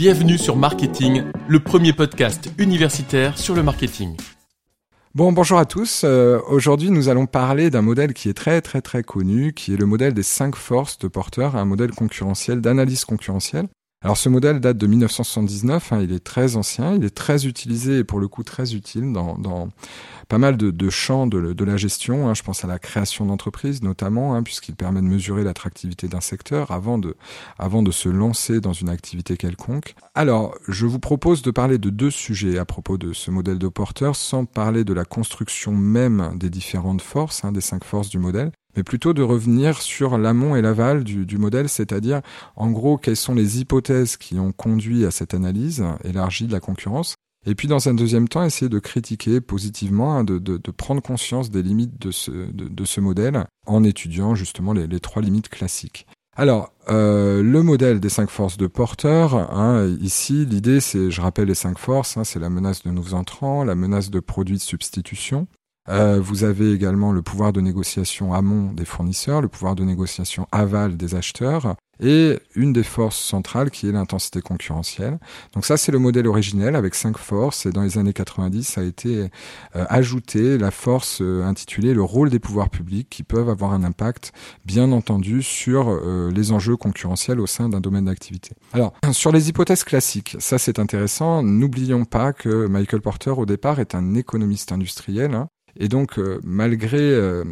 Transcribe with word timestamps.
Bienvenue 0.00 0.38
sur 0.38 0.56
Marketing, 0.56 1.24
le 1.46 1.60
premier 1.60 1.92
podcast 1.92 2.50
universitaire 2.56 3.36
sur 3.36 3.54
le 3.54 3.62
marketing. 3.62 4.16
Bon, 5.14 5.30
bonjour 5.30 5.58
à 5.58 5.66
tous. 5.66 6.04
Euh, 6.04 6.40
aujourd'hui, 6.48 6.90
nous 6.90 7.10
allons 7.10 7.26
parler 7.26 7.68
d'un 7.68 7.82
modèle 7.82 8.14
qui 8.14 8.30
est 8.30 8.32
très 8.32 8.62
très 8.62 8.80
très 8.80 9.02
connu, 9.02 9.52
qui 9.52 9.74
est 9.74 9.76
le 9.76 9.84
modèle 9.84 10.14
des 10.14 10.22
cinq 10.22 10.56
forces 10.56 10.98
de 11.00 11.06
porteurs, 11.06 11.54
un 11.54 11.66
modèle 11.66 11.90
concurrentiel, 11.90 12.62
d'analyse 12.62 13.04
concurrentielle. 13.04 13.68
Alors 14.02 14.16
ce 14.16 14.30
modèle 14.30 14.60
date 14.60 14.78
de 14.78 14.86
1979, 14.86 15.92
hein, 15.92 16.00
il 16.00 16.10
est 16.12 16.24
très 16.24 16.56
ancien, 16.56 16.94
il 16.94 17.04
est 17.04 17.14
très 17.14 17.46
utilisé 17.46 17.98
et 17.98 18.04
pour 18.04 18.18
le 18.18 18.28
coup 18.28 18.42
très 18.42 18.72
utile 18.72 19.12
dans, 19.12 19.68
pas 20.26 20.38
mal 20.38 20.56
de, 20.56 20.88
champs 20.88 21.26
de, 21.26 21.52
de, 21.52 21.64
la 21.66 21.76
gestion. 21.76 22.26
Hein. 22.26 22.32
Je 22.32 22.42
pense 22.42 22.64
à 22.64 22.66
la 22.66 22.78
création 22.78 23.26
d'entreprises 23.26 23.82
notamment, 23.82 24.34
hein, 24.34 24.42
puisqu'il 24.42 24.74
permet 24.74 25.02
de 25.02 25.06
mesurer 25.06 25.44
l'attractivité 25.44 26.08
d'un 26.08 26.22
secteur 26.22 26.70
avant 26.70 26.96
de, 26.96 27.14
avant 27.58 27.82
de 27.82 27.90
se 27.90 28.08
lancer 28.08 28.62
dans 28.62 28.72
une 28.72 28.88
activité 28.88 29.36
quelconque. 29.36 29.94
Alors 30.14 30.54
je 30.66 30.86
vous 30.86 30.98
propose 30.98 31.42
de 31.42 31.50
parler 31.50 31.76
de 31.76 31.90
deux 31.90 32.10
sujets 32.10 32.56
à 32.56 32.64
propos 32.64 32.96
de 32.96 33.12
ce 33.12 33.30
modèle 33.30 33.58
de 33.58 33.68
porteur, 33.68 34.16
sans 34.16 34.46
parler 34.46 34.84
de 34.84 34.94
la 34.94 35.04
construction 35.04 35.72
même 35.72 36.32
des 36.36 36.48
différentes 36.48 37.02
forces, 37.02 37.44
hein, 37.44 37.52
des 37.52 37.60
cinq 37.60 37.84
forces 37.84 38.08
du 38.08 38.18
modèle, 38.18 38.50
mais 38.76 38.82
plutôt 38.82 39.12
de 39.12 39.22
revenir 39.22 39.80
sur 39.80 40.18
l'amont 40.18 40.56
et 40.56 40.62
l'aval 40.62 41.04
du, 41.04 41.38
modèle, 41.38 41.68
c'est-à-dire 41.68 42.20
en 42.56 42.70
gros 42.70 42.98
quelles 42.98 43.16
sont 43.16 43.34
les 43.34 43.60
hypothèses 43.60 44.16
qui 44.16 44.38
ont 44.38 44.52
conduit 44.52 45.04
à 45.04 45.10
cette 45.10 45.34
analyse 45.34 45.84
élargie 46.04 46.46
de 46.46 46.52
la 46.52 46.60
concurrence, 46.60 47.14
et 47.46 47.54
puis 47.54 47.68
dans 47.68 47.88
un 47.88 47.94
deuxième 47.94 48.28
temps 48.28 48.44
essayer 48.44 48.68
de 48.68 48.78
critiquer 48.78 49.40
positivement, 49.40 50.16
hein, 50.16 50.24
de, 50.24 50.58
prendre 50.70 51.02
conscience 51.02 51.50
des 51.50 51.62
limites 51.62 52.00
de 52.00 52.10
ce, 52.10 53.00
modèle 53.00 53.44
en 53.66 53.84
étudiant 53.84 54.34
justement 54.34 54.72
les, 54.72 54.86
les 54.86 55.00
trois 55.00 55.22
limites 55.22 55.48
classiques. 55.48 56.06
Alors, 56.36 56.72
euh, 56.88 57.42
le 57.42 57.62
modèle 57.62 58.00
des 58.00 58.08
cinq 58.08 58.30
forces 58.30 58.56
de 58.56 58.66
porteur, 58.66 59.34
hein, 59.34 59.86
ici, 60.00 60.46
l'idée, 60.46 60.80
c'est, 60.80 61.10
je 61.10 61.20
rappelle 61.20 61.48
les 61.48 61.54
cinq 61.54 61.78
forces, 61.78 62.16
hein, 62.16 62.24
c'est 62.24 62.38
la 62.38 62.48
menace 62.48 62.82
de 62.82 62.90
nouveaux 62.90 63.14
entrants, 63.14 63.64
la 63.64 63.74
menace 63.74 64.10
de 64.10 64.20
produits 64.20 64.56
de 64.56 64.62
substitution, 64.62 65.48
euh, 65.90 66.20
vous 66.20 66.44
avez 66.44 66.72
également 66.72 67.12
le 67.12 67.22
pouvoir 67.22 67.52
de 67.52 67.60
négociation 67.60 68.32
amont 68.32 68.72
des 68.72 68.84
fournisseurs, 68.84 69.40
le 69.40 69.48
pouvoir 69.48 69.74
de 69.74 69.84
négociation 69.84 70.46
aval 70.52 70.96
des 70.96 71.14
acheteurs 71.14 71.76
et 72.00 72.38
une 72.54 72.72
des 72.72 72.82
forces 72.82 73.18
centrales 73.18 73.70
qui 73.70 73.88
est 73.88 73.92
l'intensité 73.92 74.40
concurrentielle. 74.40 75.18
Donc 75.54 75.64
ça, 75.66 75.76
c'est 75.76 75.92
le 75.92 75.98
modèle 75.98 76.26
originel 76.26 76.74
avec 76.74 76.94
cinq 76.94 77.18
forces 77.18 77.66
et 77.66 77.70
dans 77.70 77.82
les 77.82 77.98
années 77.98 78.12
90, 78.12 78.64
ça 78.64 78.80
a 78.80 78.84
été 78.84 79.28
euh, 79.76 79.84
ajouté 79.88 80.58
la 80.58 80.70
force 80.70 81.20
euh, 81.20 81.44
intitulée 81.44 81.94
le 81.94 82.02
rôle 82.02 82.30
des 82.30 82.38
pouvoirs 82.38 82.70
publics 82.70 83.08
qui 83.10 83.22
peuvent 83.22 83.48
avoir 83.48 83.72
un 83.72 83.84
impact, 83.84 84.32
bien 84.64 84.92
entendu, 84.92 85.42
sur 85.42 85.90
euh, 85.90 86.30
les 86.34 86.52
enjeux 86.52 86.76
concurrentiels 86.76 87.40
au 87.40 87.46
sein 87.46 87.68
d'un 87.68 87.80
domaine 87.80 88.06
d'activité. 88.06 88.52
Alors, 88.72 88.94
sur 89.12 89.32
les 89.32 89.48
hypothèses 89.48 89.84
classiques, 89.84 90.36
ça 90.38 90.58
c'est 90.58 90.78
intéressant. 90.78 91.42
N'oublions 91.42 92.04
pas 92.04 92.32
que 92.32 92.66
Michael 92.66 93.02
Porter, 93.02 93.30
au 93.30 93.46
départ, 93.46 93.80
est 93.80 93.94
un 93.94 94.14
économiste 94.14 94.72
industriel. 94.72 95.34
Hein, 95.34 95.48
et 95.76 95.88
donc, 95.88 96.18
euh, 96.18 96.40
malgré 96.44 97.00
euh, 97.00 97.44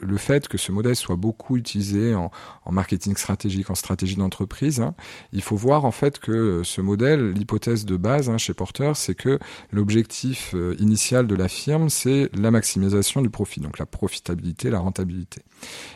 le 0.00 0.16
fait 0.16 0.48
que 0.48 0.58
ce 0.58 0.72
modèle 0.72 0.96
soit 0.96 1.16
beaucoup 1.16 1.56
utilisé 1.56 2.14
en, 2.14 2.30
marketing 2.70 3.16
stratégique, 3.16 3.70
en 3.70 3.74
stratégie 3.74 4.16
d'entreprise, 4.16 4.80
hein, 4.80 4.94
il 5.32 5.42
faut 5.42 5.56
voir 5.56 5.84
en 5.84 5.90
fait 5.90 6.18
que 6.18 6.62
ce 6.64 6.80
modèle, 6.80 7.30
l'hypothèse 7.30 7.84
de 7.84 7.96
base 7.96 8.28
hein, 8.28 8.38
chez 8.38 8.54
Porter, 8.54 8.92
c'est 8.94 9.14
que 9.14 9.38
l'objectif 9.72 10.52
euh, 10.54 10.74
initial 10.78 11.26
de 11.26 11.34
la 11.34 11.48
firme, 11.48 11.88
c'est 11.88 12.30
la 12.34 12.50
maximisation 12.50 13.22
du 13.22 13.30
profit, 13.30 13.60
donc 13.60 13.78
la 13.78 13.86
profitabilité, 13.86 14.70
la 14.70 14.78
rentabilité. 14.78 15.42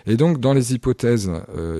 Et 0.06 0.16
donc, 0.16 0.40
dans 0.40 0.52
les 0.52 0.74
hypothèses 0.74 1.30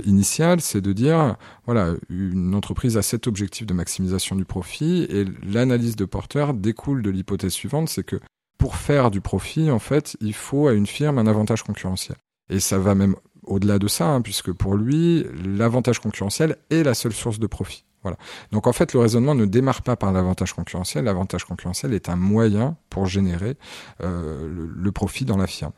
initiales, 0.04 0.60
c'est 0.60 0.80
de 0.80 0.92
dire, 0.92 1.36
voilà, 1.64 1.94
une 2.10 2.54
entreprise 2.54 2.96
a 2.96 3.02
cet 3.02 3.26
objectif 3.26 3.66
de 3.66 3.72
maximisation 3.72 4.36
du 4.36 4.44
profit, 4.44 5.06
et 5.08 5.24
l'analyse 5.42 5.96
de 5.96 6.04
Porter 6.04 6.46
découle 6.54 7.02
de 7.02 7.10
l'hypothèse 7.10 7.52
suivante, 7.52 7.88
c'est 7.88 8.04
que 8.04 8.16
pour 8.61 8.77
faire 8.77 9.11
du 9.11 9.22
profit, 9.22 9.70
en 9.70 9.78
fait, 9.78 10.19
il 10.20 10.34
faut 10.34 10.69
à 10.69 10.75
une 10.75 10.86
firme 10.86 11.16
un 11.16 11.27
avantage 11.27 11.62
concurrentiel. 11.62 12.18
Et 12.51 12.61
ça 12.61 12.79
va 12.79 12.95
même 12.95 13.17
au-delà 13.42 13.79
de 13.79 13.89
ça, 13.89 14.07
hein, 14.07 14.20
puisque 14.20 14.52
pour 14.52 14.74
lui, 14.74 15.27
l'avantage 15.45 15.98
concurrentiel 15.98 16.57
est 16.68 16.83
la 16.83 16.92
seule 16.92 17.14
source 17.14 17.39
de 17.39 17.46
profit. 17.46 17.86
Voilà. 18.02 18.18
Donc 18.52 18.67
en 18.67 18.73
fait, 18.73 18.92
le 18.92 19.01
raisonnement 19.01 19.34
ne 19.34 19.46
démarre 19.46 19.80
pas 19.80 19.96
par 19.96 20.12
l'avantage 20.12 20.52
concurrentiel. 20.52 21.05
L'avantage 21.05 21.45
concurrentiel 21.45 21.95
est 21.95 22.11
un 22.11 22.17
moyen 22.17 22.77
pour 22.90 23.07
générer 23.07 23.57
euh, 24.02 24.46
le, 24.74 24.92
profit 24.92 25.24
dans 25.24 25.39
la 25.39 25.46
firme. 25.46 25.73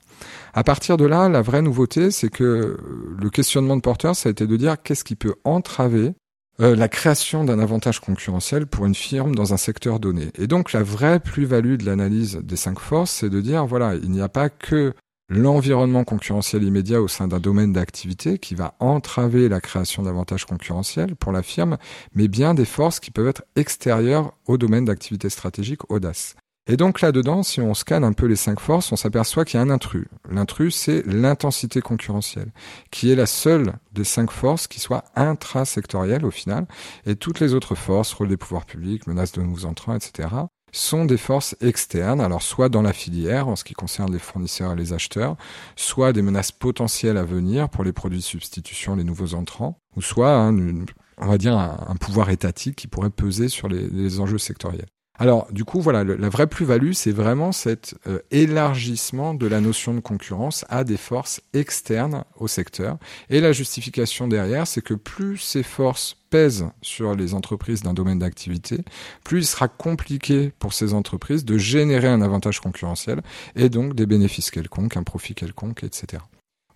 À 0.53 0.65
partir 0.65 0.97
de 0.97 1.05
là, 1.05 1.29
la 1.29 1.43
vraie 1.43 1.63
nouveauté, 1.63 2.11
c'est 2.11 2.31
que 2.31 2.79
le 3.17 3.31
questionnement 3.31 3.77
de 3.77 3.81
Porter, 3.81 4.15
ça 4.15 4.29
a 4.29 4.33
été 4.33 4.49
de 4.49 4.57
dire 4.57 4.83
qu'est-ce 4.83 5.05
qui 5.05 5.15
peut 5.15 5.35
entraver 5.45 6.15
euh, 6.63 6.77
la 6.77 6.89
création 6.89 7.45
d'un 7.45 7.59
avantage 7.59 8.01
concurrentiel 8.01 8.67
pour 8.67 8.87
une 8.87 8.95
firme 8.95 9.35
dans 9.35 9.53
un 9.53 9.57
secteur 9.57 9.99
donné. 9.99 10.31
Et 10.39 10.47
donc 10.47 10.73
la 10.73 10.83
vraie 10.83 11.19
plus-value 11.19 11.77
de 11.77 11.85
l'analyse 11.85 12.37
des 12.37 12.57
cinq 12.57 12.79
forces, 12.79 13.11
c'est 13.11 13.31
de 13.31 13.41
dire, 13.41 13.67
voilà, 13.67 13.95
il 13.97 14.11
n'y 14.11 14.21
a 14.21 14.29
pas 14.29 14.49
que 14.49 14.95
l'environnement 15.29 16.05
concurrentiel 16.05 16.63
immédiat 16.63 17.01
au 17.01 17.09
sein 17.09 17.27
d'un 17.27 17.41
domaine 17.41 17.73
d'activité 17.73 18.39
qui 18.39 18.55
va 18.55 18.75
entraver 18.81 19.49
la 19.49 19.61
création 19.61 20.03
d'avantages 20.03 20.45
concurrentiels 20.45 21.17
pour 21.17 21.33
la 21.33 21.43
firme, 21.43 21.79
mais 22.15 22.29
bien 22.29 22.55
des 22.55 22.65
forces 22.65 23.01
qui 23.01 23.11
peuvent 23.11 23.29
être 23.29 23.45
extérieures 23.57 24.33
au 24.47 24.59
domaine 24.59 24.85
d'activité 24.85 25.31
stratégique 25.31 25.91
audace. 25.91 26.37
Et 26.69 26.77
donc 26.77 27.01
là-dedans, 27.01 27.43
si 27.43 27.61
on 27.61 27.75
scanne 27.75 28.05
un 28.05 28.13
peu 28.13 28.27
les 28.27 28.37
cinq 28.37 28.61
forces, 28.61 28.93
on 28.93 28.97
s'aperçoit 28.97 29.45
qu'il 29.45 29.59
y 29.59 29.61
a 29.61 29.67
un 29.67 29.71
intrus. 29.71 30.07
L'intrus, 30.31 30.77
c'est 30.77 31.05
l'intensité 31.07 31.81
concurrentielle, 31.81 32.53
qui 32.93 33.11
est 33.11 33.17
la 33.17 33.27
seule 33.27 33.75
des 33.93 34.05
cinq 34.05 34.31
forces 34.31 34.69
qui 34.69 34.79
soit 34.79 35.03
intrasectorielle 35.17 36.25
au 36.25 36.31
final, 36.31 36.67
et 37.05 37.17
toutes 37.17 37.41
les 37.41 37.55
autres 37.55 37.75
forces, 37.75 38.13
rôle 38.13 38.29
des 38.29 38.37
pouvoirs 38.37 38.65
publics, 38.65 39.09
menaces 39.09 39.33
de 39.33 39.43
nouveaux 39.43 39.65
entrants, 39.65 39.97
etc., 39.97 40.29
sont 40.71 41.05
des 41.05 41.19
forces 41.19 41.57
externes, 41.61 42.21
alors 42.21 42.43
soit 42.43 42.69
dans 42.69 42.81
la 42.81 42.93
filière 42.93 43.49
en 43.49 43.57
ce 43.57 43.65
qui 43.65 43.75
concerne 43.75 44.13
les 44.13 44.21
fournisseurs 44.21 44.73
et 44.73 44.77
les 44.77 44.93
acheteurs, 44.93 45.37
soit 45.75 46.13
des 46.13 46.23
menaces 46.23 46.53
potentielles 46.53 47.19
à 47.19 47.25
venir 47.25 47.69
pour 47.69 47.83
les 47.83 47.93
produits 47.93 48.21
de 48.21 48.25
substitution, 48.25 48.95
les 48.95 49.05
nouveaux 49.05 49.35
entrants, 49.35 49.79
ou 49.97 50.01
soit 50.01 50.33
un, 50.33 50.57
on 51.19 51.27
va 51.27 51.39
dire 51.39 51.59
un, 51.59 51.97
pouvoir 51.97 52.31
étatique 52.31 52.77
qui 52.77 52.87
pourrait 52.87 53.11
peser 53.11 53.49
sur 53.49 53.69
les 53.69 54.21
enjeux 54.21 54.39
sectoriels. 54.39 54.87
Alors, 55.19 55.47
du 55.53 55.65
coup, 55.65 55.81
voilà, 55.81 56.05
la 56.05 56.29
vraie 56.31 56.47
plus-value, 56.47 56.93
c'est 56.93 57.13
vraiment 57.13 57.53
cet 57.53 57.95
euh, 58.07 58.21
élargissement 58.31 59.35
de 59.35 59.47
la 59.47 59.61
notion 59.61 59.95
de 59.95 60.01
concurrence 60.01 60.65
à 60.69 60.85
des 60.85 60.97
forces 60.97 61.43
externes 61.53 62.25
au 62.37 62.49
secteur. 62.49 62.97
Et 63.29 63.41
la 63.41 63.53
justification 63.53 64.27
derrière, 64.27 64.67
c'est 64.67 64.81
que 64.81 64.95
plus 64.95 65.37
ces 65.37 65.63
forces 65.63 66.17
pèsent 66.31 66.67
sur 66.81 67.15
les 67.15 67.35
entreprises 67.35 67.83
d'un 67.83 67.93
domaine 67.93 68.21
d'activité, 68.21 68.79
plus 69.23 69.41
il 69.41 69.47
sera 69.47 69.69
compliqué 69.69 70.51
pour 70.59 70.73
ces 70.73 70.95
entreprises 70.95 71.45
de 71.45 71.59
générer 71.59 72.09
un 72.09 72.23
avantage 72.23 72.59
concurrentiel 72.61 73.21
et 73.55 73.69
donc 73.69 73.95
des 73.95 74.07
bénéfices 74.07 74.51
quelconques, 74.51 74.97
un 74.97 75.03
profit 75.03 75.35
quelconque, 75.35 75.85
etc. 75.85 76.23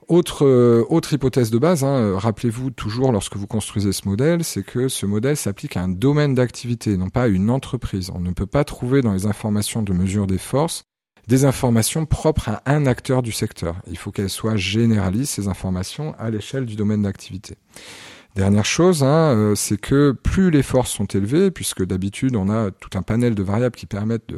Autre, 0.09 0.47
euh, 0.47 0.85
autre 0.89 1.13
hypothèse 1.13 1.51
de 1.51 1.59
base, 1.59 1.83
hein, 1.83 1.97
euh, 1.97 2.17
rappelez-vous 2.17 2.71
toujours 2.71 3.11
lorsque 3.11 3.37
vous 3.37 3.49
construisez 3.49 3.93
ce 3.93 4.07
modèle, 4.09 4.45
c'est 4.45 4.63
que 4.63 4.89
ce 4.89 5.05
modèle 5.05 5.37
s'applique 5.37 5.77
à 5.77 5.83
un 5.83 5.89
domaine 5.89 6.35
d'activité, 6.35 6.97
non 6.97 7.11
pas 7.11 7.25
à 7.25 7.27
une 7.27 7.51
entreprise. 7.51 8.11
On 8.15 8.21
ne 8.21 8.31
peut 8.31 8.47
pas 8.47 8.63
trouver 8.63 9.03
dans 9.03 9.13
les 9.13 9.27
informations 9.27 9.83
de 9.83 9.93
mesure 9.93 10.27
des 10.29 10.39
forces 10.39 10.85
des 11.27 11.45
informations 11.45 12.07
propres 12.07 12.49
à 12.51 12.63
un 12.67 12.87
acteur 12.87 13.23
du 13.23 13.33
secteur. 13.33 13.77
Il 13.89 13.99
faut 13.99 14.13
qu'elles 14.13 14.31
soient 14.31 14.57
généralistes, 14.57 15.35
ces 15.35 15.49
informations, 15.49 16.15
à 16.19 16.31
l'échelle 16.31 16.67
du 16.67 16.77
domaine 16.77 17.03
d'activité. 17.03 17.57
Dernière 18.37 18.67
chose, 18.67 19.03
hein, 19.03 19.35
euh, 19.35 19.55
c'est 19.55 19.81
que 19.81 20.13
plus 20.13 20.51
les 20.51 20.63
forces 20.63 20.91
sont 20.91 21.07
élevées, 21.07 21.51
puisque 21.51 21.83
d'habitude 21.83 22.37
on 22.37 22.51
a 22.51 22.71
tout 22.71 22.91
un 22.99 23.01
panel 23.01 23.35
de 23.35 23.43
variables 23.43 23.77
qui 23.77 23.87
permettent 23.87 24.29
de, 24.29 24.37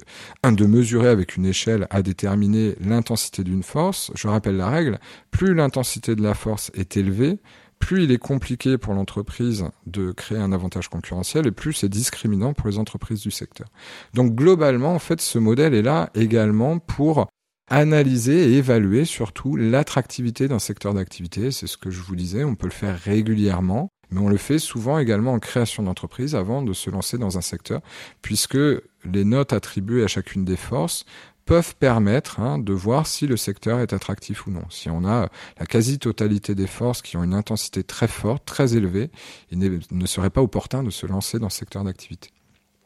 de 0.48 0.66
mesurer 0.66 1.08
avec 1.08 1.36
une 1.36 1.44
échelle 1.44 1.88
à 1.90 2.00
déterminer 2.02 2.76
l'intensité 2.80 3.42
d'une 3.42 3.64
force. 3.64 4.12
Je 4.14 4.28
rappelle 4.28 4.56
la 4.56 4.68
règle, 4.68 5.00
plus 5.32 5.52
l'intensité 5.52 6.14
de 6.14 6.22
la 6.22 6.34
force 6.34 6.70
est 6.74 6.96
élevée, 6.96 7.40
plus 7.80 8.04
il 8.04 8.12
est 8.12 8.18
compliqué 8.18 8.78
pour 8.78 8.94
l'entreprise 8.94 9.64
de 9.86 10.12
créer 10.12 10.38
un 10.38 10.52
avantage 10.52 10.86
concurrentiel 10.86 11.48
et 11.48 11.52
plus 11.52 11.72
c'est 11.72 11.88
discriminant 11.88 12.52
pour 12.52 12.68
les 12.68 12.78
entreprises 12.78 13.22
du 13.22 13.32
secteur. 13.32 13.66
Donc 14.14 14.32
globalement, 14.36 14.94
en 14.94 15.00
fait, 15.00 15.20
ce 15.20 15.40
modèle 15.40 15.74
est 15.74 15.82
là 15.82 16.10
également 16.14 16.78
pour 16.78 17.26
analyser 17.70 18.50
et 18.50 18.56
évaluer 18.56 19.04
surtout 19.04 19.56
l'attractivité 19.56 20.48
d'un 20.48 20.58
secteur 20.58 20.94
d'activité. 20.94 21.50
C'est 21.50 21.66
ce 21.66 21.76
que 21.76 21.90
je 21.90 22.00
vous 22.00 22.16
disais, 22.16 22.44
on 22.44 22.54
peut 22.54 22.66
le 22.66 22.72
faire 22.72 22.98
régulièrement, 22.98 23.90
mais 24.10 24.20
on 24.20 24.28
le 24.28 24.36
fait 24.36 24.58
souvent 24.58 24.98
également 24.98 25.32
en 25.32 25.38
création 25.38 25.82
d'entreprise 25.82 26.34
avant 26.34 26.62
de 26.62 26.72
se 26.72 26.90
lancer 26.90 27.18
dans 27.18 27.38
un 27.38 27.42
secteur, 27.42 27.80
puisque 28.22 28.58
les 29.04 29.24
notes 29.24 29.52
attribuées 29.52 30.04
à 30.04 30.08
chacune 30.08 30.44
des 30.44 30.56
forces 30.56 31.04
peuvent 31.44 31.76
permettre 31.76 32.40
hein, 32.40 32.58
de 32.58 32.74
voir 32.74 33.06
si 33.06 33.26
le 33.26 33.38
secteur 33.38 33.80
est 33.80 33.94
attractif 33.94 34.46
ou 34.46 34.50
non. 34.50 34.64
Si 34.68 34.90
on 34.90 35.06
a 35.06 35.30
la 35.58 35.66
quasi-totalité 35.66 36.54
des 36.54 36.66
forces 36.66 37.00
qui 37.00 37.16
ont 37.16 37.24
une 37.24 37.32
intensité 37.32 37.82
très 37.84 38.08
forte, 38.08 38.44
très 38.44 38.76
élevée, 38.76 39.10
il 39.50 39.80
ne 39.90 40.06
serait 40.06 40.28
pas 40.28 40.42
opportun 40.42 40.82
de 40.82 40.90
se 40.90 41.06
lancer 41.06 41.38
dans 41.38 41.48
ce 41.48 41.58
secteur 41.58 41.84
d'activité. 41.84 42.32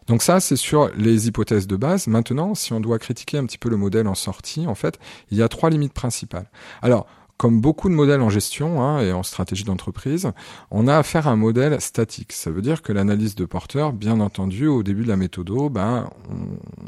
Donc 0.06 0.22
ça, 0.22 0.40
c'est 0.40 0.56
sur 0.56 0.90
les 0.96 1.28
hypothèses 1.28 1.66
de 1.66 1.76
base. 1.76 2.06
Maintenant, 2.06 2.54
si 2.54 2.72
on 2.72 2.80
doit 2.80 2.98
critiquer 2.98 3.38
un 3.38 3.46
petit 3.46 3.58
peu 3.58 3.68
le 3.68 3.76
modèle 3.76 4.08
en 4.08 4.14
sortie, 4.14 4.66
en 4.66 4.74
fait, 4.74 4.98
il 5.30 5.38
y 5.38 5.42
a 5.42 5.48
trois 5.48 5.70
limites 5.70 5.92
principales. 5.92 6.50
Alors, 6.82 7.06
comme 7.42 7.60
beaucoup 7.60 7.88
de 7.88 7.94
modèles 7.94 8.20
en 8.20 8.28
gestion 8.28 8.82
hein, 8.82 9.00
et 9.00 9.10
en 9.12 9.24
stratégie 9.24 9.64
d'entreprise, 9.64 10.30
on 10.70 10.86
a 10.86 10.96
affaire 10.96 11.26
à 11.26 11.32
un 11.32 11.36
modèle 11.36 11.80
statique. 11.80 12.32
Ça 12.32 12.52
veut 12.52 12.62
dire 12.62 12.82
que 12.82 12.92
l'analyse 12.92 13.34
de 13.34 13.44
porteur, 13.44 13.92
bien 13.92 14.20
entendu, 14.20 14.68
au 14.68 14.84
début 14.84 15.02
de 15.02 15.08
la 15.08 15.16
méthode, 15.16 15.50
ben, 15.72 16.08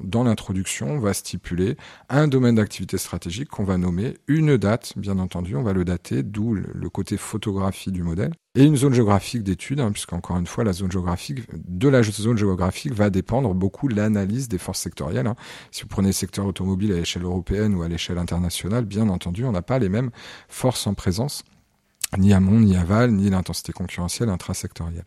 dans 0.04 0.22
l'introduction, 0.22 0.90
on 0.90 1.00
va 1.00 1.12
stipuler 1.12 1.76
un 2.08 2.28
domaine 2.28 2.54
d'activité 2.54 2.98
stratégique 2.98 3.48
qu'on 3.48 3.64
va 3.64 3.78
nommer, 3.78 4.16
une 4.28 4.56
date, 4.56 4.92
bien 4.96 5.18
entendu, 5.18 5.56
on 5.56 5.64
va 5.64 5.72
le 5.72 5.84
dater, 5.84 6.22
d'où 6.22 6.54
le 6.54 6.88
côté 6.88 7.16
photographie 7.16 7.90
du 7.90 8.04
modèle, 8.04 8.32
et 8.56 8.64
une 8.64 8.76
zone 8.76 8.94
géographique 8.94 9.42
d'étude, 9.42 9.80
hein, 9.80 9.90
puisqu'encore 9.90 10.36
une 10.36 10.46
fois, 10.46 10.62
la 10.62 10.72
zone 10.72 10.90
géographique, 10.90 11.40
de 11.52 11.88
la 11.88 12.02
zone 12.02 12.38
géographique 12.38 12.92
va 12.92 13.10
dépendre 13.10 13.52
beaucoup 13.52 13.88
l'analyse 13.88 14.48
des 14.48 14.58
forces 14.58 14.80
sectorielles. 14.80 15.26
Hein. 15.26 15.34
Si 15.72 15.82
vous 15.82 15.88
prenez 15.88 16.08
le 16.08 16.12
secteur 16.12 16.46
automobile 16.46 16.92
à 16.92 16.96
l'échelle 16.96 17.24
européenne 17.24 17.74
ou 17.74 17.82
à 17.82 17.88
l'échelle 17.88 18.18
internationale, 18.18 18.84
bien 18.84 19.08
entendu, 19.08 19.44
on 19.44 19.52
n'a 19.52 19.62
pas 19.62 19.80
les 19.80 19.88
mêmes 19.88 20.10
forces 20.48 20.86
en 20.86 20.94
présence 20.94 21.42
ni 22.18 22.32
amont, 22.32 22.60
ni 22.60 22.76
aval, 22.76 23.12
ni 23.12 23.30
l'intensité 23.30 23.72
concurrentielle 23.72 24.28
intrasectorielle. 24.28 25.04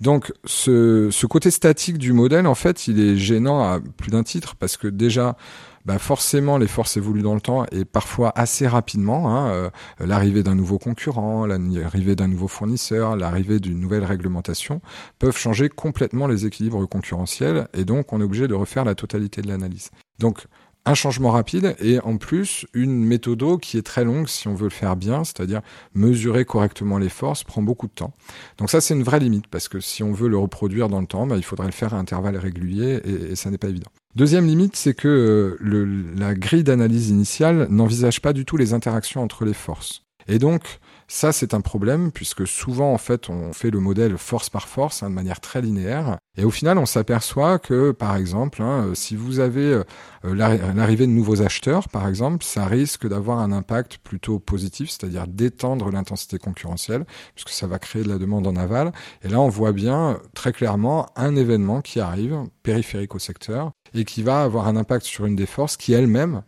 Donc 0.00 0.32
ce, 0.44 1.08
ce 1.10 1.26
côté 1.26 1.50
statique 1.50 1.98
du 1.98 2.12
modèle, 2.12 2.46
en 2.46 2.54
fait, 2.54 2.86
il 2.88 3.00
est 3.00 3.16
gênant 3.16 3.62
à 3.62 3.80
plus 3.80 4.10
d'un 4.10 4.22
titre 4.22 4.56
parce 4.56 4.76
que 4.76 4.88
déjà, 4.88 5.36
bah 5.84 5.98
forcément 5.98 6.58
les 6.58 6.68
forces 6.68 6.96
évoluent 6.96 7.22
dans 7.22 7.34
le 7.34 7.40
temps 7.40 7.66
et 7.72 7.84
parfois 7.84 8.32
assez 8.36 8.66
rapidement. 8.66 9.36
Hein, 9.36 9.50
euh, 9.50 9.70
l'arrivée 9.98 10.42
d'un 10.42 10.54
nouveau 10.54 10.78
concurrent, 10.78 11.46
l'arrivée 11.46 12.14
d'un 12.14 12.28
nouveau 12.28 12.48
fournisseur, 12.48 13.16
l'arrivée 13.16 13.58
d'une 13.58 13.80
nouvelle 13.80 14.04
réglementation 14.04 14.80
peuvent 15.18 15.36
changer 15.36 15.68
complètement 15.68 16.26
les 16.26 16.46
équilibres 16.46 16.88
concurrentiels 16.88 17.68
et 17.74 17.84
donc 17.84 18.12
on 18.12 18.20
est 18.20 18.24
obligé 18.24 18.48
de 18.48 18.54
refaire 18.54 18.84
la 18.84 18.94
totalité 18.94 19.42
de 19.42 19.48
l'analyse. 19.48 19.90
Donc 20.18 20.46
un 20.84 20.94
changement 20.94 21.30
rapide 21.30 21.76
et 21.80 22.00
en 22.00 22.16
plus 22.16 22.66
une 22.74 23.04
méthode 23.04 23.60
qui 23.60 23.78
est 23.78 23.82
très 23.82 24.04
longue 24.04 24.28
si 24.28 24.48
on 24.48 24.54
veut 24.54 24.64
le 24.64 24.70
faire 24.70 24.96
bien, 24.96 25.24
c'est-à-dire 25.24 25.60
mesurer 25.94 26.44
correctement 26.44 26.98
les 26.98 27.08
forces 27.08 27.44
prend 27.44 27.62
beaucoup 27.62 27.86
de 27.86 27.92
temps. 27.92 28.12
Donc 28.58 28.70
ça 28.70 28.80
c'est 28.80 28.94
une 28.94 29.02
vraie 29.02 29.20
limite 29.20 29.46
parce 29.46 29.68
que 29.68 29.80
si 29.80 30.02
on 30.02 30.12
veut 30.12 30.28
le 30.28 30.38
reproduire 30.38 30.88
dans 30.88 31.00
le 31.00 31.06
temps, 31.06 31.26
bah, 31.26 31.36
il 31.36 31.44
faudrait 31.44 31.66
le 31.66 31.72
faire 31.72 31.94
à 31.94 31.98
intervalles 31.98 32.36
réguliers 32.36 33.00
et, 33.04 33.36
ça 33.36 33.50
n'est 33.50 33.58
pas 33.58 33.68
évident. 33.68 33.90
Deuxième 34.14 34.46
limite, 34.46 34.76
c'est 34.76 34.94
que 34.94 35.58
euh, 35.60 36.14
la 36.18 36.34
grille 36.34 36.64
d'analyse 36.64 37.08
initiale 37.08 37.66
n'envisage 37.70 38.20
pas 38.20 38.32
du 38.32 38.44
tout 38.44 38.58
les 38.58 38.74
interactions 38.74 39.22
entre 39.22 39.44
les 39.44 39.54
forces. 39.54 40.02
Et 40.28 40.38
donc, 40.38 40.80
ça, 41.12 41.30
c'est 41.30 41.52
un 41.52 41.60
problème 41.60 42.10
puisque 42.10 42.46
souvent, 42.46 42.90
en 42.94 42.96
fait, 42.96 43.28
on 43.28 43.52
fait 43.52 43.70
le 43.70 43.80
modèle 43.80 44.16
force 44.16 44.48
par 44.48 44.66
force 44.66 45.02
hein, 45.02 45.10
de 45.10 45.14
manière 45.14 45.40
très 45.40 45.60
linéaire. 45.60 46.16
Et 46.38 46.44
au 46.44 46.50
final, 46.50 46.78
on 46.78 46.86
s'aperçoit 46.86 47.58
que, 47.58 47.90
par 47.90 48.16
exemple, 48.16 48.62
hein, 48.62 48.92
si 48.94 49.14
vous 49.14 49.38
avez 49.38 49.82
euh, 50.24 50.34
l'arrivée 50.34 51.06
de 51.06 51.12
nouveaux 51.12 51.42
acheteurs, 51.42 51.90
par 51.90 52.08
exemple, 52.08 52.42
ça 52.42 52.64
risque 52.64 53.06
d'avoir 53.06 53.40
un 53.40 53.52
impact 53.52 53.98
plutôt 53.98 54.38
positif, 54.38 54.88
c'est-à-dire 54.88 55.26
d'étendre 55.26 55.90
l'intensité 55.90 56.38
concurrentielle, 56.38 57.04
puisque 57.34 57.50
ça 57.50 57.66
va 57.66 57.78
créer 57.78 58.04
de 58.04 58.08
la 58.08 58.16
demande 58.16 58.46
en 58.46 58.56
aval. 58.56 58.90
Et 59.22 59.28
là, 59.28 59.38
on 59.38 59.50
voit 59.50 59.72
bien 59.72 60.18
très 60.32 60.54
clairement 60.54 61.10
un 61.14 61.36
événement 61.36 61.82
qui 61.82 62.00
arrive, 62.00 62.38
périphérique 62.62 63.14
au 63.14 63.18
secteur, 63.18 63.72
et 63.92 64.06
qui 64.06 64.22
va 64.22 64.42
avoir 64.42 64.66
un 64.66 64.76
impact 64.76 65.04
sur 65.04 65.26
une 65.26 65.36
des 65.36 65.46
forces 65.46 65.76
qui 65.76 65.92
elle-même 65.92 66.42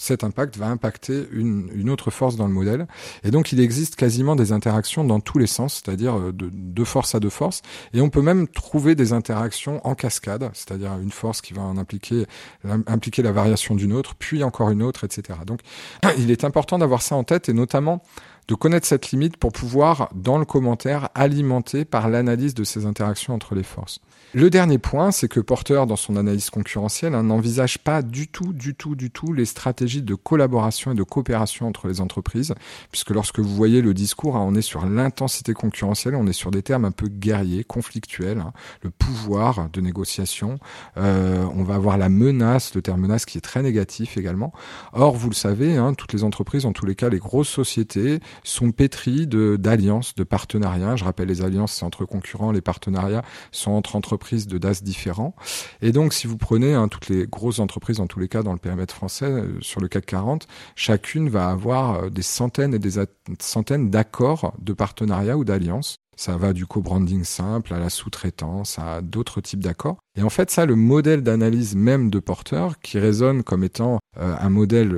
cet 0.00 0.24
impact 0.24 0.56
va 0.56 0.66
impacter 0.68 1.28
une, 1.30 1.70
une, 1.74 1.90
autre 1.90 2.10
force 2.10 2.36
dans 2.36 2.46
le 2.46 2.54
modèle. 2.54 2.86
Et 3.22 3.30
donc 3.30 3.52
il 3.52 3.60
existe 3.60 3.96
quasiment 3.96 4.34
des 4.34 4.50
interactions 4.50 5.04
dans 5.04 5.20
tous 5.20 5.38
les 5.38 5.46
sens, 5.46 5.82
c'est-à-dire 5.84 6.16
euh, 6.18 6.32
de, 6.32 6.48
de, 6.50 6.84
force 6.84 7.14
à 7.14 7.20
deux 7.20 7.28
forces. 7.28 7.60
Et 7.92 8.00
on 8.00 8.08
peut 8.08 8.22
même 8.22 8.48
trouver 8.48 8.94
des 8.94 9.12
interactions 9.12 9.86
en 9.86 9.94
cascade, 9.94 10.48
c'est-à-dire 10.54 10.92
une 11.02 11.10
force 11.10 11.42
qui 11.42 11.52
va 11.52 11.60
en 11.60 11.76
impliquer, 11.76 12.24
impliquer 12.86 13.22
la 13.22 13.32
variation 13.32 13.74
d'une 13.74 13.92
autre, 13.92 14.14
puis 14.14 14.42
encore 14.42 14.70
une 14.70 14.82
autre, 14.82 15.04
etc. 15.04 15.38
Donc 15.44 15.60
il 16.18 16.30
est 16.30 16.44
important 16.44 16.78
d'avoir 16.78 17.02
ça 17.02 17.14
en 17.14 17.22
tête 17.22 17.50
et 17.50 17.52
notamment 17.52 18.02
de 18.48 18.54
connaître 18.54 18.86
cette 18.86 19.10
limite 19.10 19.36
pour 19.36 19.52
pouvoir, 19.52 20.08
dans 20.14 20.38
le 20.38 20.44
commentaire, 20.44 21.08
alimenter 21.14 21.84
par 21.84 22.08
l'analyse 22.08 22.54
de 22.54 22.64
ces 22.64 22.86
interactions 22.86 23.34
entre 23.34 23.54
les 23.54 23.62
forces. 23.62 24.00
Le 24.32 24.48
dernier 24.48 24.78
point, 24.78 25.10
c'est 25.10 25.26
que 25.26 25.40
Porter, 25.40 25.82
dans 25.88 25.96
son 25.96 26.14
analyse 26.14 26.50
concurrentielle, 26.50 27.16
hein, 27.16 27.24
n'envisage 27.24 27.78
pas 27.78 28.00
du 28.00 28.28
tout, 28.28 28.52
du 28.52 28.76
tout, 28.76 28.94
du 28.94 29.10
tout 29.10 29.32
les 29.32 29.44
stratégies 29.44 30.02
de 30.02 30.14
collaboration 30.14 30.92
et 30.92 30.94
de 30.94 31.02
coopération 31.02 31.66
entre 31.66 31.88
les 31.88 32.00
entreprises, 32.00 32.54
puisque 32.92 33.10
lorsque 33.10 33.40
vous 33.40 33.52
voyez 33.52 33.82
le 33.82 33.92
discours, 33.92 34.36
hein, 34.36 34.44
on 34.46 34.54
est 34.54 34.62
sur 34.62 34.86
l'intensité 34.86 35.52
concurrentielle, 35.52 36.14
on 36.14 36.28
est 36.28 36.32
sur 36.32 36.52
des 36.52 36.62
termes 36.62 36.84
un 36.84 36.92
peu 36.92 37.08
guerriers, 37.08 37.64
conflictuels, 37.64 38.38
hein, 38.38 38.52
le 38.82 38.90
pouvoir 38.90 39.68
de 39.72 39.80
négociation, 39.80 40.60
euh, 40.96 41.44
on 41.52 41.64
va 41.64 41.74
avoir 41.74 41.98
la 41.98 42.08
menace, 42.08 42.72
le 42.76 42.82
terme 42.82 43.00
menace 43.00 43.24
qui 43.24 43.36
est 43.36 43.40
très 43.40 43.62
négatif 43.62 44.16
également. 44.16 44.52
Or, 44.92 45.16
vous 45.16 45.28
le 45.28 45.34
savez, 45.34 45.76
toutes 45.98 46.12
les 46.12 46.22
entreprises, 46.22 46.66
en 46.66 46.72
tous 46.72 46.86
les 46.86 46.94
cas 46.94 47.08
les 47.08 47.18
grosses 47.18 47.48
sociétés, 47.48 48.20
sont 48.44 48.72
pétries 48.72 49.26
d'alliances, 49.26 50.14
de, 50.14 50.24
partenariats. 50.24 50.96
Je 50.96 51.04
rappelle, 51.04 51.28
les 51.28 51.42
alliances, 51.42 51.72
c'est 51.72 51.84
entre 51.84 52.04
concurrents, 52.04 52.52
les 52.52 52.60
partenariats 52.60 53.22
sont 53.52 53.72
entre 53.72 53.96
entreprises 53.96 54.46
de 54.46 54.58
DAS 54.58 54.82
différents. 54.82 55.34
Et 55.82 55.92
donc, 55.92 56.12
si 56.12 56.26
vous 56.26 56.36
prenez 56.36 56.74
hein, 56.74 56.88
toutes 56.88 57.08
les 57.08 57.26
grosses 57.26 57.58
entreprises, 57.58 57.98
dans 57.98 58.06
tous 58.06 58.20
les 58.20 58.28
cas 58.28 58.42
dans 58.42 58.52
le 58.52 58.58
périmètre 58.58 58.94
français, 58.94 59.26
euh, 59.26 59.60
sur 59.60 59.80
le 59.80 59.88
CAC 59.88 60.06
40, 60.06 60.46
chacune 60.76 61.28
va 61.28 61.48
avoir 61.48 62.04
euh, 62.04 62.10
des 62.10 62.22
centaines 62.22 62.74
et 62.74 62.78
des 62.78 63.02
centaines 63.38 63.90
d'accords 63.90 64.54
de 64.58 64.72
partenariat 64.72 65.36
ou 65.36 65.44
d'alliances. 65.44 65.98
Ça 66.20 66.36
va 66.36 66.52
du 66.52 66.66
co-branding 66.66 67.24
simple 67.24 67.72
à 67.72 67.78
la 67.78 67.88
sous-traitance, 67.88 68.78
à 68.78 69.00
d'autres 69.00 69.40
types 69.40 69.64
d'accords. 69.64 69.96
Et 70.18 70.22
en 70.22 70.28
fait, 70.28 70.50
ça, 70.50 70.66
le 70.66 70.76
modèle 70.76 71.22
d'analyse 71.22 71.74
même 71.74 72.10
de 72.10 72.18
Porter, 72.18 72.66
qui 72.82 72.98
résonne 72.98 73.42
comme 73.42 73.64
étant 73.64 74.00
euh, 74.18 74.36
un 74.38 74.50
modèle 74.50 74.94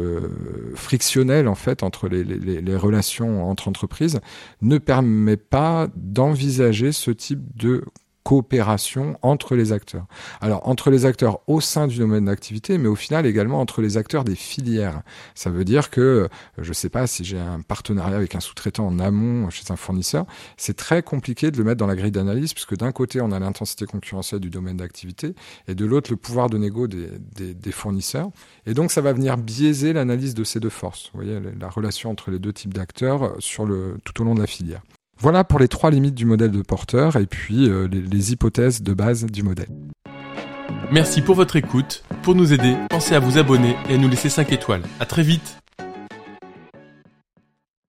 frictionnel 0.74 1.46
en 1.46 1.54
fait 1.54 1.84
entre 1.84 2.08
les, 2.08 2.76
relations 2.76 3.48
entre 3.48 3.68
entreprises, 3.68 4.18
ne 4.62 4.78
permet 4.78 5.36
pas 5.36 5.86
d'envisager 5.94 6.90
ce 6.90 7.12
type 7.12 7.56
de 7.56 7.84
coopération 8.22 9.18
entre 9.22 9.56
les 9.56 9.72
acteurs. 9.72 10.06
Alors 10.40 10.68
entre 10.68 10.90
les 10.90 11.06
acteurs 11.06 11.40
au 11.46 11.60
sein 11.60 11.86
du 11.86 11.98
domaine 11.98 12.26
d'activité, 12.26 12.78
mais 12.78 12.88
au 12.88 12.94
final 12.94 13.26
également 13.26 13.60
entre 13.60 13.82
les 13.82 13.96
acteurs 13.96 14.24
des 14.24 14.36
filières. 14.36 15.02
Ça 15.34 15.50
veut 15.50 15.64
dire 15.64 15.90
que, 15.90 16.00
euh, 16.00 16.28
je 16.58 16.68
ne 16.68 16.74
sais 16.74 16.88
pas, 16.88 17.06
si 17.06 17.24
j'ai 17.24 17.38
un 17.38 17.60
partenariat 17.60 18.16
avec 18.16 18.34
un 18.34 18.40
sous-traitant 18.40 18.86
en 18.86 18.98
amont 18.98 19.50
chez 19.50 19.64
un 19.70 19.76
fournisseur, 19.76 20.26
c'est 20.56 20.76
très 20.76 21.02
compliqué 21.02 21.50
de 21.50 21.58
le 21.58 21.64
mettre 21.64 21.78
dans 21.78 21.86
la 21.86 21.96
grille 21.96 22.12
d'analyse, 22.12 22.52
puisque 22.54 22.76
d'un 22.76 22.92
côté 22.92 23.20
on 23.20 23.32
a 23.32 23.38
l'intensité 23.38 23.86
concurrentielle 23.86 24.40
du 24.40 24.50
domaine 24.50 24.76
d'activité, 24.76 25.34
et 25.68 25.74
de 25.74 25.84
l'autre 25.84 26.10
le 26.10 26.16
pouvoir 26.16 26.48
de 26.48 26.58
négo 26.58 26.86
des, 26.86 27.08
des, 27.34 27.54
des, 27.54 27.72
fournisseurs. 27.72 28.30
Et 28.66 28.74
donc 28.74 28.92
ça 28.92 29.00
va 29.00 29.12
venir 29.12 29.36
biaiser 29.36 29.92
l'analyse 29.92 30.34
de 30.34 30.44
ces 30.44 30.60
deux 30.60 30.70
forces. 30.70 31.10
Vous 31.12 31.20
voyez 31.20 31.40
la 31.58 31.68
relation 31.68 32.10
entre 32.10 32.30
les 32.30 32.38
deux 32.38 32.52
types 32.52 32.74
d'acteurs 32.74 33.34
sur 33.38 33.64
le 33.64 33.98
tout 34.04 34.20
au 34.20 34.24
long 34.24 34.34
de 34.34 34.40
la 34.40 34.46
filière. 34.46 34.82
Voilà 35.22 35.44
pour 35.44 35.60
les 35.60 35.68
trois 35.68 35.92
limites 35.92 36.16
du 36.16 36.24
modèle 36.24 36.50
de 36.50 36.62
porteur 36.62 37.14
et 37.14 37.26
puis 37.26 37.70
euh, 37.70 37.86
les, 37.86 38.32
hypothèses 38.32 38.82
de 38.82 38.92
base 38.92 39.24
du 39.24 39.44
modèle. 39.44 39.68
Merci 40.90 41.22
pour 41.22 41.36
votre 41.36 41.54
écoute. 41.54 42.02
Pour 42.24 42.34
nous 42.34 42.52
aider, 42.52 42.74
pensez 42.90 43.14
à 43.14 43.20
vous 43.20 43.38
abonner 43.38 43.76
et 43.88 43.94
à 43.94 43.98
nous 43.98 44.08
laisser 44.08 44.28
5 44.28 44.52
étoiles. 44.52 44.82
À 44.98 45.06
très 45.06 45.22
vite 45.22 45.61